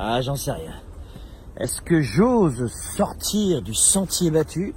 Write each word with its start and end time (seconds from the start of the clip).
Ah, 0.00 0.20
j'en 0.20 0.36
sais 0.36 0.52
rien. 0.52 0.74
Est-ce 1.56 1.82
que 1.82 2.00
j'ose 2.02 2.72
sortir 2.72 3.62
du 3.62 3.74
sentier 3.74 4.30
battu, 4.30 4.72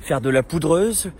faire 0.00 0.20
de 0.20 0.28
la 0.28 0.42
poudreuse, 0.42 1.10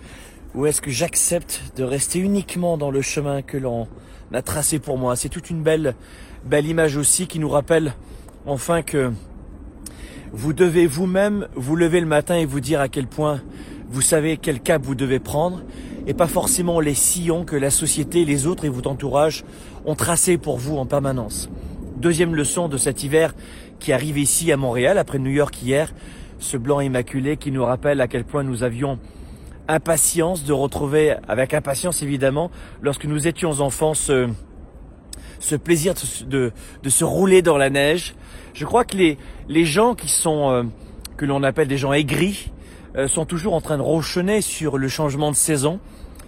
ou 0.53 0.67
est-ce 0.67 0.79
que 0.79 0.91
j'accepte 0.91 1.63
de 1.75 1.83
rester 1.83 2.19
uniquement 2.19 2.77
dans 2.77 2.91
le 2.91 3.01
chemin 3.01 3.41
que 3.41 3.57
l'on 3.57 3.87
a 4.31 4.43
tracé 4.43 4.77
pour 4.77 4.99
moi? 4.99 5.15
C'est 5.15 5.29
toute 5.29 5.49
une 5.49 5.63
belle, 5.63 5.95
image 6.51 6.97
aussi 6.97 7.25
qui 7.25 7.39
nous 7.39 7.49
rappelle 7.49 7.95
enfin 8.45 8.83
que 8.83 9.11
vous 10.31 10.53
devez 10.53 10.85
vous-même 10.85 11.47
vous 11.55 11.75
lever 11.75 11.99
le 11.99 12.05
matin 12.05 12.35
et 12.35 12.45
vous 12.45 12.59
dire 12.59 12.79
à 12.79 12.89
quel 12.89 13.07
point 13.07 13.41
vous 13.89 14.01
savez 14.01 14.37
quel 14.37 14.59
cap 14.59 14.83
vous 14.83 14.93
devez 14.93 15.17
prendre 15.17 15.63
et 16.05 16.13
pas 16.13 16.27
forcément 16.27 16.79
les 16.79 16.93
sillons 16.93 17.43
que 17.43 17.55
la 17.55 17.71
société, 17.71 18.23
les 18.23 18.45
autres 18.45 18.65
et 18.65 18.69
votre 18.69 18.91
entourage 18.91 19.45
ont 19.83 19.95
tracés 19.95 20.37
pour 20.37 20.59
vous 20.59 20.77
en 20.77 20.85
permanence. 20.85 21.49
Deuxième 21.97 22.35
leçon 22.35 22.67
de 22.67 22.77
cet 22.77 23.03
hiver 23.03 23.33
qui 23.79 23.91
arrive 23.91 24.19
ici 24.19 24.51
à 24.51 24.57
Montréal 24.57 24.99
après 24.99 25.17
New 25.17 25.31
York 25.31 25.59
hier, 25.63 25.91
ce 26.37 26.55
blanc 26.55 26.79
immaculé 26.79 27.37
qui 27.37 27.51
nous 27.51 27.65
rappelle 27.65 28.01
à 28.01 28.07
quel 28.07 28.23
point 28.23 28.43
nous 28.43 28.61
avions 28.61 28.99
impatience 29.67 30.43
de 30.43 30.53
retrouver, 30.53 31.15
avec 31.27 31.55
impatience 31.55 32.03
évidemment, 32.03 32.51
lorsque 32.83 33.05
nous 33.05 33.27
étions 33.27 33.61
enfants, 33.61 33.95
ce, 33.95 34.29
ce 35.39 35.55
plaisir 35.55 35.95
de, 36.27 36.51
se 36.87 37.03
rouler 37.03 37.41
dans 37.41 37.57
la 37.57 37.71
neige. 37.71 38.13
Je 38.53 38.65
crois 38.65 38.85
que 38.85 38.95
les, 38.95 39.17
les 39.49 39.65
gens 39.65 39.95
qui 39.95 40.07
sont, 40.07 40.51
euh, 40.51 40.63
que 41.17 41.25
l'on 41.25 41.41
appelle 41.41 41.67
des 41.67 41.79
gens 41.79 41.93
aigris, 41.93 42.51
euh, 42.95 43.07
sont 43.07 43.25
toujours 43.25 43.55
en 43.55 43.61
train 43.61 43.77
de 43.77 43.81
rochonner 43.81 44.41
sur 44.41 44.77
le 44.77 44.87
changement 44.87 45.31
de 45.31 45.35
saison. 45.35 45.79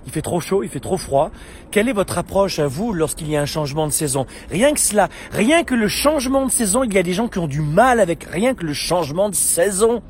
Il 0.09 0.12
fait 0.12 0.23
trop 0.23 0.40
chaud, 0.40 0.63
il 0.63 0.70
fait 0.70 0.80
trop 0.80 0.98
froid. 0.98 1.30
Quelle 1.70 1.88
est 1.88 1.94
votre 1.94 2.18
approche 2.18 2.58
à 2.58 2.66
vous 2.66 2.94
lorsqu'il 2.94 3.30
y 3.30 3.38
a 3.38 3.41
un 3.41 3.45
changement 3.45 3.86
de 3.86 3.91
saison? 3.91 4.26
Rien 4.49 4.73
que 4.73 4.80
cela, 4.80 5.08
rien 5.32 5.63
que 5.63 5.76
le 5.76 5.88
changement 5.88 6.48
de 6.48 6.52
saison, 6.52 6.84
il 6.84 6.91
y 6.91 6.98
a 6.98 7.04
des 7.04 7.13
gens 7.13 7.27
qui 7.27 7.38
ont 7.38 7.45
du 7.45 7.62
mal 7.62 7.99
avec 7.99 8.23
rien 8.23 8.55
que 8.55 8.66
le 8.66 8.73
changement 8.73 9.30
de 9.30 9.35
saison. 9.35 10.02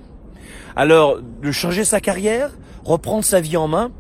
Alors, 0.77 1.17
de 1.21 1.51
changer 1.51 1.83
sa 1.83 1.99
carrière, 1.99 2.51
reprendre 2.85 3.25
sa 3.25 3.41
vie 3.41 3.57
en 3.57 3.67
main, 3.67 3.91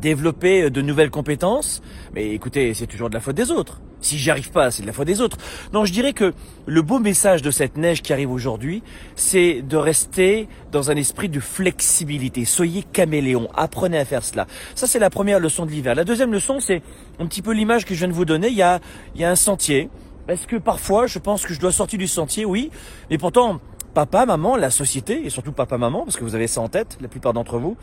développer 0.00 0.70
de 0.70 0.80
nouvelles 0.82 1.10
compétences, 1.10 1.82
mais 2.14 2.30
écoutez, 2.30 2.72
c'est 2.74 2.86
toujours 2.86 3.08
de 3.10 3.14
la 3.14 3.20
faute 3.20 3.36
des 3.36 3.50
autres. 3.50 3.80
Si 4.00 4.16
j'y 4.16 4.30
arrive 4.30 4.50
pas, 4.50 4.70
c'est 4.70 4.82
de 4.82 4.86
la 4.86 4.92
faute 4.92 5.06
des 5.06 5.20
autres. 5.20 5.38
Non, 5.72 5.84
je 5.84 5.92
dirais 5.92 6.12
que 6.12 6.32
le 6.66 6.82
beau 6.82 7.00
message 7.00 7.42
de 7.42 7.50
cette 7.50 7.76
neige 7.76 8.00
qui 8.00 8.12
arrive 8.12 8.30
aujourd'hui, 8.30 8.82
c'est 9.16 9.62
de 9.62 9.76
rester 9.76 10.48
dans 10.70 10.90
un 10.90 10.96
esprit 10.96 11.28
de 11.28 11.40
flexibilité. 11.40 12.44
Soyez 12.44 12.84
caméléon, 12.84 13.48
apprenez 13.54 13.98
à 13.98 14.04
faire 14.04 14.22
cela. 14.22 14.46
Ça, 14.76 14.86
c'est 14.86 15.00
la 15.00 15.10
première 15.10 15.40
leçon 15.40 15.66
de 15.66 15.70
l'hiver. 15.70 15.96
La 15.96 16.04
deuxième 16.04 16.32
leçon, 16.32 16.60
c'est 16.60 16.82
un 17.18 17.26
petit 17.26 17.42
peu 17.42 17.52
l'image 17.52 17.84
que 17.84 17.94
je 17.94 17.98
viens 17.98 18.08
de 18.08 18.12
vous 18.12 18.24
donner. 18.24 18.48
Il 18.48 18.56
y 18.56 18.62
a, 18.62 18.78
il 19.16 19.20
y 19.20 19.24
a 19.24 19.30
un 19.30 19.36
sentier. 19.36 19.90
Est-ce 20.28 20.46
que 20.46 20.56
parfois, 20.56 21.06
je 21.06 21.18
pense 21.18 21.44
que 21.44 21.52
je 21.52 21.58
dois 21.58 21.72
sortir 21.72 21.98
du 21.98 22.06
sentier? 22.06 22.44
Oui. 22.44 22.70
Mais 23.10 23.18
pourtant, 23.18 23.60
papa, 23.94 24.26
maman, 24.26 24.56
la 24.56 24.70
société, 24.70 25.26
et 25.26 25.30
surtout 25.30 25.52
papa, 25.52 25.76
maman, 25.76 26.04
parce 26.04 26.16
que 26.16 26.22
vous 26.22 26.36
avez 26.36 26.46
ça 26.46 26.60
en 26.60 26.68
tête, 26.68 26.98
la 27.00 27.08
plupart 27.08 27.32
d'entre 27.32 27.58
vous, 27.58 27.76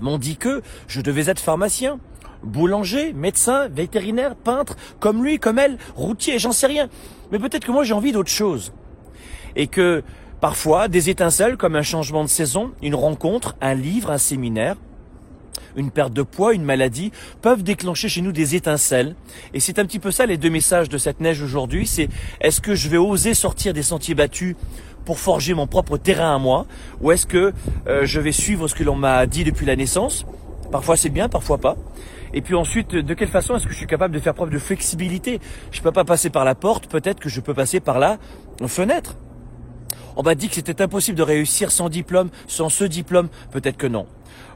m'ont 0.00 0.18
dit 0.18 0.36
que 0.36 0.62
je 0.88 1.00
devais 1.00 1.30
être 1.30 1.40
pharmacien 1.40 1.98
boulanger, 2.42 3.12
médecin, 3.12 3.68
vétérinaire, 3.68 4.34
peintre, 4.34 4.76
comme 5.00 5.24
lui, 5.24 5.38
comme 5.38 5.58
elle, 5.58 5.78
routier, 5.94 6.38
j'en 6.38 6.52
sais 6.52 6.66
rien. 6.66 6.88
Mais 7.30 7.38
peut-être 7.38 7.64
que 7.64 7.72
moi 7.72 7.84
j'ai 7.84 7.94
envie 7.94 8.12
d'autre 8.12 8.30
chose. 8.30 8.72
Et 9.56 9.66
que 9.66 10.02
parfois 10.40 10.88
des 10.88 11.10
étincelles 11.10 11.56
comme 11.56 11.76
un 11.76 11.82
changement 11.82 12.24
de 12.24 12.28
saison, 12.28 12.72
une 12.82 12.94
rencontre, 12.94 13.56
un 13.60 13.74
livre, 13.74 14.10
un 14.10 14.18
séminaire, 14.18 14.76
une 15.76 15.90
perte 15.90 16.12
de 16.12 16.22
poids, 16.22 16.54
une 16.54 16.64
maladie, 16.64 17.12
peuvent 17.40 17.62
déclencher 17.62 18.08
chez 18.08 18.20
nous 18.22 18.32
des 18.32 18.54
étincelles. 18.54 19.14
Et 19.54 19.60
c'est 19.60 19.78
un 19.78 19.84
petit 19.84 19.98
peu 19.98 20.10
ça 20.10 20.26
les 20.26 20.36
deux 20.36 20.50
messages 20.50 20.88
de 20.88 20.98
cette 20.98 21.20
neige 21.20 21.42
aujourd'hui. 21.42 21.86
C'est 21.86 22.08
est-ce 22.40 22.60
que 22.60 22.74
je 22.74 22.88
vais 22.88 22.98
oser 22.98 23.34
sortir 23.34 23.72
des 23.72 23.82
sentiers 23.82 24.14
battus 24.14 24.56
pour 25.04 25.18
forger 25.18 25.54
mon 25.54 25.66
propre 25.66 25.96
terrain 25.96 26.34
à 26.34 26.38
moi? 26.38 26.66
Ou 27.00 27.12
est-ce 27.12 27.26
que 27.26 27.52
euh, 27.86 28.04
je 28.04 28.20
vais 28.20 28.32
suivre 28.32 28.68
ce 28.68 28.74
que 28.74 28.84
l'on 28.84 28.96
m'a 28.96 29.26
dit 29.26 29.44
depuis 29.44 29.66
la 29.66 29.76
naissance? 29.76 30.26
Parfois 30.70 30.96
c'est 30.96 31.10
bien, 31.10 31.28
parfois 31.28 31.58
pas. 31.58 31.76
Et 32.34 32.40
puis 32.40 32.54
ensuite, 32.54 32.94
de 32.94 33.14
quelle 33.14 33.28
façon 33.28 33.56
est-ce 33.56 33.66
que 33.66 33.72
je 33.72 33.76
suis 33.76 33.86
capable 33.86 34.14
de 34.14 34.20
faire 34.20 34.34
preuve 34.34 34.50
de 34.50 34.58
flexibilité? 34.58 35.38
Je 35.70 35.80
ne 35.80 35.84
peux 35.84 35.92
pas 35.92 36.04
passer 36.04 36.30
par 36.30 36.44
la 36.44 36.54
porte, 36.54 36.86
peut-être 36.86 37.20
que 37.20 37.28
je 37.28 37.40
peux 37.40 37.54
passer 37.54 37.78
par 37.78 37.98
la 37.98 38.18
fenêtre. 38.66 39.16
On 40.16 40.22
m'a 40.22 40.34
dit 40.34 40.48
que 40.48 40.54
c'était 40.54 40.82
impossible 40.82 41.16
de 41.16 41.22
réussir 41.22 41.70
sans 41.70 41.88
diplôme, 41.88 42.30
sans 42.46 42.68
ce 42.68 42.84
diplôme, 42.84 43.28
peut-être 43.50 43.76
que 43.76 43.86
non. 43.86 44.06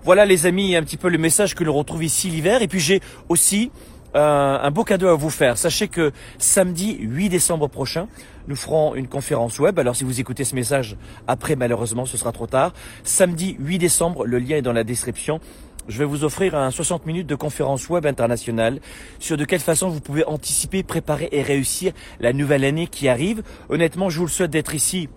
Voilà 0.04 0.24
les 0.24 0.46
amis, 0.46 0.76
un 0.76 0.82
petit 0.82 0.96
peu 0.96 1.08
le 1.08 1.18
message 1.18 1.54
que 1.54 1.64
l'on 1.64 1.74
retrouve 1.74 2.04
ici 2.04 2.28
l'hiver. 2.30 2.62
Et 2.62 2.68
puis 2.68 2.80
j'ai 2.80 3.00
aussi 3.28 3.70
euh, 4.14 4.58
un 4.60 4.70
beau 4.70 4.84
cadeau 4.84 5.08
à 5.08 5.14
vous 5.14 5.30
faire. 5.30 5.58
Sachez 5.58 5.88
que 5.88 6.12
samedi 6.38 6.96
8 7.00 7.28
décembre 7.28 7.68
prochain, 7.68 8.08
nous 8.48 8.56
ferons 8.56 8.94
une 8.94 9.08
conférence 9.08 9.58
web. 9.58 9.78
Alors 9.78 9.96
si 9.96 10.04
vous 10.04 10.20
écoutez 10.20 10.44
ce 10.44 10.54
message 10.54 10.96
après, 11.26 11.56
malheureusement, 11.56 12.06
ce 12.06 12.16
sera 12.16 12.32
trop 12.32 12.46
tard. 12.46 12.72
Samedi 13.02 13.56
8 13.58 13.78
décembre, 13.78 14.24
le 14.24 14.38
lien 14.38 14.56
est 14.56 14.62
dans 14.62 14.72
la 14.72 14.84
description 14.84 15.40
je 15.88 15.98
vais 15.98 16.04
vous 16.04 16.24
offrir 16.24 16.56
un 16.56 16.72
60 16.72 17.06
minutes 17.06 17.28
de 17.28 17.36
conférence 17.36 17.88
web 17.88 18.06
internationale 18.06 18.80
sur 19.20 19.36
de 19.36 19.44
quelle 19.44 19.60
façon 19.60 19.88
vous 19.88 20.00
pouvez 20.00 20.24
anticiper, 20.24 20.82
préparer 20.82 21.28
et 21.30 21.42
réussir 21.42 21.92
la 22.18 22.32
nouvelle 22.32 22.64
année 22.64 22.88
qui 22.88 23.08
arrive. 23.08 23.42
Honnêtement, 23.68 24.10
je 24.10 24.18
vous 24.18 24.26
le 24.26 24.30
souhaite 24.30 24.50
d'être 24.50 24.74
ici 24.74 25.08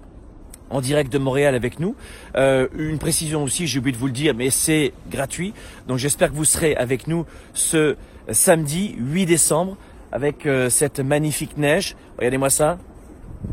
en 0.70 0.82
direct 0.82 1.12
de 1.12 1.18
Montréal 1.18 1.56
avec 1.56 1.80
nous. 1.80 1.96
Euh, 2.36 2.68
une 2.78 3.00
précision 3.00 3.44
aussi, 3.44 3.68
j'ai 3.68 3.80
oublié 3.80 3.94
de 3.94 4.00
vous 4.00 4.08
le 4.08 4.14
dire, 4.14 4.34
mais 4.36 4.50
c'est 4.50 4.94
gratuit. 5.10 5.54
Donc 5.88 5.98
j'espère 5.98 6.30
que 6.30 6.36
vous 6.36 6.46
serez 6.46 6.76
avec 6.76 7.08
nous 7.08 7.26
ce 7.54 7.96
samedi 8.32 8.96
8 8.98 9.26
décembre 9.26 9.78
avec 10.12 10.46
euh, 10.46 10.70
cette 10.70 11.00
magnifique 11.00 11.58
neige. 11.58 11.96
Regardez-moi 12.18 12.50
ça. 12.50 12.78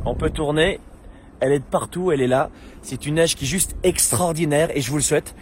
On 0.04 0.15
peut 0.15 0.31
tourner. 0.31 0.81
Elle 1.41 1.53
est 1.53 1.59
de 1.59 1.65
partout, 1.65 2.12
elle 2.12 2.22
est 2.22 2.27
là. 2.27 2.50
C'est 2.82 3.06
une 3.06 3.16
neige 3.16 3.37
qui 3.37 3.44
est 3.44 3.48
juste 3.48 3.77
extraordinaire 3.83 4.75
et 4.75 4.81
je 4.81 4.91
vous 4.91 4.97
le 4.97 5.03
souhaite 5.03 5.34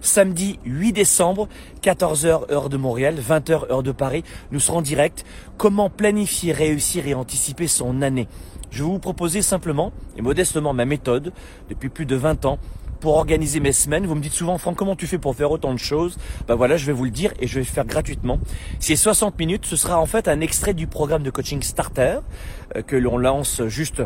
samedi 0.00 0.58
8 0.64 0.92
décembre, 0.92 1.48
14h 1.82 2.50
heure 2.50 2.68
de 2.68 2.76
Montréal, 2.76 3.16
20h 3.20 3.70
heure 3.70 3.82
de 3.82 3.92
Paris. 3.92 4.24
Nous 4.50 4.60
serons 4.60 4.78
en 4.78 4.82
direct. 4.82 5.24
Comment 5.56 5.90
planifier, 5.90 6.52
réussir 6.52 7.06
et 7.06 7.14
anticiper 7.14 7.66
son 7.66 8.02
année? 8.02 8.28
Je 8.70 8.84
vais 8.84 8.90
vous 8.90 8.98
proposer 8.98 9.42
simplement 9.42 9.92
et 10.16 10.22
modestement 10.22 10.72
ma 10.72 10.84
méthode 10.84 11.32
depuis 11.68 11.88
plus 11.88 12.06
de 12.06 12.16
20 12.16 12.44
ans 12.44 12.58
pour 13.00 13.16
organiser 13.16 13.60
mes 13.60 13.72
semaines. 13.72 14.06
Vous 14.06 14.14
me 14.14 14.20
dites 14.20 14.32
souvent, 14.32 14.58
Franck, 14.58 14.76
comment 14.76 14.94
tu 14.94 15.06
fais 15.06 15.18
pour 15.18 15.34
faire 15.34 15.50
autant 15.50 15.72
de 15.72 15.78
choses? 15.78 16.16
Ben 16.46 16.54
voilà, 16.54 16.76
je 16.76 16.86
vais 16.86 16.92
vous 16.92 17.04
le 17.04 17.10
dire 17.10 17.32
et 17.40 17.46
je 17.46 17.54
vais 17.54 17.60
le 17.60 17.66
faire 17.66 17.86
gratuitement. 17.86 18.38
Ces 18.78 18.94
60 18.94 19.38
minutes, 19.38 19.66
ce 19.66 19.76
sera 19.76 19.98
en 19.98 20.06
fait 20.06 20.28
un 20.28 20.40
extrait 20.40 20.74
du 20.74 20.86
programme 20.86 21.22
de 21.22 21.30
coaching 21.30 21.62
Starter 21.62 22.18
euh, 22.76 22.82
que 22.82 22.96
l'on 22.96 23.18
lance 23.18 23.62
juste 23.66 24.02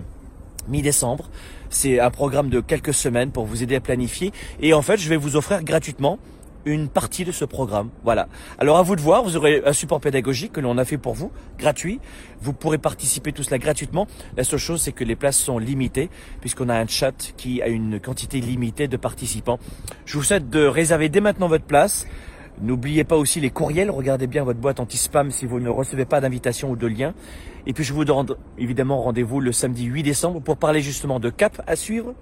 mi-décembre. 0.68 1.28
C'est 1.74 1.98
un 1.98 2.10
programme 2.10 2.50
de 2.50 2.60
quelques 2.60 2.94
semaines 2.94 3.32
pour 3.32 3.46
vous 3.46 3.64
aider 3.64 3.74
à 3.74 3.80
planifier. 3.80 4.30
Et 4.60 4.72
en 4.74 4.80
fait, 4.80 4.96
je 4.96 5.08
vais 5.08 5.16
vous 5.16 5.34
offrir 5.34 5.64
gratuitement 5.64 6.20
une 6.64 6.88
partie 6.88 7.24
de 7.24 7.32
ce 7.32 7.44
programme. 7.44 7.90
Voilà. 8.04 8.28
Alors 8.58 8.78
à 8.78 8.82
vous 8.82 8.94
de 8.94 9.00
voir, 9.00 9.24
vous 9.24 9.36
aurez 9.36 9.60
un 9.66 9.72
support 9.72 10.00
pédagogique 10.00 10.52
que 10.52 10.60
l'on 10.60 10.78
a 10.78 10.84
fait 10.84 10.98
pour 10.98 11.14
vous, 11.14 11.32
gratuit. 11.58 11.98
Vous 12.40 12.52
pourrez 12.52 12.78
participer 12.78 13.32
tout 13.32 13.42
cela 13.42 13.58
gratuitement. 13.58 14.06
La 14.36 14.44
seule 14.44 14.60
chose, 14.60 14.82
c'est 14.82 14.92
que 14.92 15.02
les 15.02 15.16
places 15.16 15.36
sont 15.36 15.58
limitées, 15.58 16.10
puisqu'on 16.40 16.68
a 16.68 16.76
un 16.76 16.86
chat 16.86 17.34
qui 17.36 17.60
a 17.60 17.66
une 17.66 17.98
quantité 17.98 18.40
limitée 18.40 18.86
de 18.86 18.96
participants. 18.96 19.58
Je 20.06 20.16
vous 20.16 20.22
souhaite 20.22 20.48
de 20.50 20.64
réserver 20.64 21.08
dès 21.08 21.20
maintenant 21.20 21.48
votre 21.48 21.66
place. 21.66 22.06
N'oubliez 22.60 23.02
pas 23.02 23.16
aussi 23.16 23.40
les 23.40 23.50
courriels, 23.50 23.90
regardez 23.90 24.28
bien 24.28 24.44
votre 24.44 24.60
boîte 24.60 24.78
anti-spam 24.78 25.30
si 25.32 25.44
vous 25.44 25.58
ne 25.58 25.68
recevez 25.68 26.04
pas 26.04 26.20
d'invitation 26.20 26.70
ou 26.70 26.76
de 26.76 26.86
lien. 26.86 27.12
Et 27.66 27.72
puis 27.72 27.82
je 27.82 27.92
vous 27.92 28.04
donne 28.04 28.26
évidemment 28.58 29.02
rendez-vous 29.02 29.40
le 29.40 29.50
samedi 29.50 29.84
8 29.84 30.04
décembre 30.04 30.40
pour 30.40 30.56
parler 30.56 30.80
justement 30.80 31.18
de 31.18 31.30
cap 31.30 31.60
à 31.66 31.74
suivre, 31.74 32.14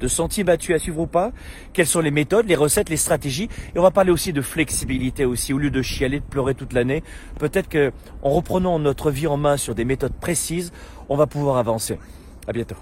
de 0.00 0.08
sentiers 0.08 0.44
battus 0.44 0.76
à 0.76 0.78
suivre 0.78 1.00
ou 1.00 1.06
pas, 1.06 1.32
quelles 1.72 1.86
sont 1.86 2.00
les 2.00 2.10
méthodes, 2.10 2.46
les 2.46 2.54
recettes, 2.54 2.90
les 2.90 2.98
stratégies. 2.98 3.48
Et 3.74 3.78
on 3.78 3.82
va 3.82 3.90
parler 3.90 4.10
aussi 4.10 4.34
de 4.34 4.42
flexibilité 4.42 5.24
aussi. 5.24 5.54
Au 5.54 5.58
lieu 5.58 5.70
de 5.70 5.80
chialer, 5.80 6.20
de 6.20 6.24
pleurer 6.24 6.54
toute 6.54 6.74
l'année, 6.74 7.02
peut-être 7.38 7.70
qu'en 7.70 8.28
reprenant 8.28 8.78
notre 8.78 9.10
vie 9.10 9.26
en 9.26 9.38
main 9.38 9.56
sur 9.56 9.74
des 9.74 9.86
méthodes 9.86 10.14
précises, 10.14 10.70
on 11.08 11.16
va 11.16 11.26
pouvoir 11.26 11.56
avancer. 11.56 11.98
À 12.46 12.52
bientôt. 12.52 12.76